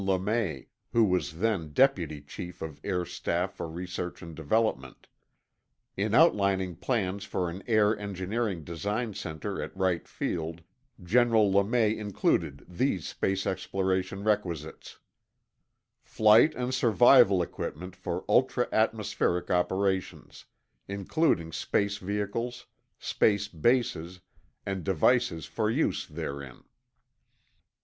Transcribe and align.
LeMay, 0.03 0.65
who 0.93 1.03
was 1.03 1.37
then 1.37 1.73
Deputy 1.73 2.21
Chief 2.21 2.63
of 2.63 2.81
Air 2.83 3.05
Staff 3.05 3.53
for 3.53 3.69
Research 3.69 4.23
and 4.23 4.35
Development. 4.35 5.05
In 5.95 6.15
outlining 6.15 6.75
plans 6.77 7.23
for 7.23 7.51
an 7.51 7.61
Air 7.67 7.95
Engineering 7.99 8.63
Design 8.63 9.13
Center 9.13 9.61
at 9.61 9.77
Wright 9.77 10.07
Field, 10.07 10.63
General 11.03 11.51
LeMay 11.51 11.95
included 11.95 12.65
these 12.67 13.07
space 13.07 13.45
exploration 13.45 14.23
requisites: 14.23 14.97
"Flight 16.01 16.55
and 16.55 16.73
survival 16.73 17.43
equipment 17.43 17.95
for 17.95 18.25
ultra 18.27 18.67
atmospheric 18.71 19.51
operations, 19.51 20.45
including 20.87 21.51
space 21.51 21.99
vehicles, 21.99 22.65
space 22.97 23.47
bases, 23.47 24.19
and 24.65 24.83
devices 24.83 25.45
for 25.45 25.69
use 25.69 26.07
therein." 26.07 26.63